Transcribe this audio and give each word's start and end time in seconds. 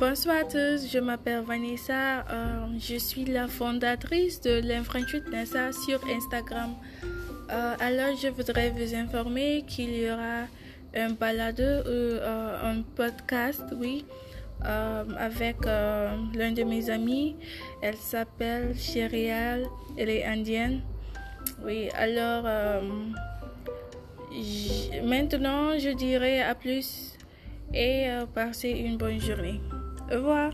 bonsoir 0.00 0.36
à 0.38 0.44
tous, 0.44 0.90
je 0.90 0.98
m'appelle 0.98 1.42
Vanessa, 1.42 2.24
euh, 2.30 2.66
je 2.78 2.96
suis 2.96 3.26
la 3.26 3.46
fondatrice 3.46 4.40
de 4.40 4.62
l'Infranchute 4.66 5.28
Nessa 5.30 5.72
sur 5.72 6.00
Instagram. 6.08 6.70
Euh, 7.50 7.74
alors 7.78 8.16
je 8.16 8.28
voudrais 8.28 8.70
vous 8.70 8.94
informer 8.94 9.62
qu'il 9.68 9.94
y 9.94 10.10
aura 10.10 10.46
un 10.96 11.10
balade 11.10 11.60
ou 11.60 11.90
euh, 11.90 12.72
un 12.72 12.80
podcast, 12.96 13.62
oui, 13.78 14.06
avec 14.62 15.66
l'un 15.66 16.52
de 16.52 16.62
mes 16.62 16.88
amis. 16.88 17.36
Elle 17.82 17.96
s'appelle 17.96 18.74
Chérial, 18.78 19.66
elle 19.98 20.08
est 20.08 20.24
indienne. 20.24 20.80
Oui, 21.62 21.90
alors 21.94 22.44
maintenant 25.04 25.78
je 25.78 25.94
dirais 25.94 26.40
à 26.40 26.54
plus 26.54 27.18
et 27.74 28.08
passez 28.34 28.70
une 28.70 28.96
bonne 28.96 29.20
journée. 29.20 29.60
Au 30.10 30.16
revoir. 30.16 30.50